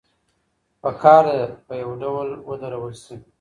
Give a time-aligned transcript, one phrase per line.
[0.81, 3.15] پکار ده په يو ډول ودرول سي.